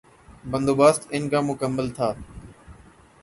بندوبست 0.51 1.01
ان 1.11 1.29
کا 1.29 1.41
مکمل 1.41 1.89
تھا۔ 1.89 2.09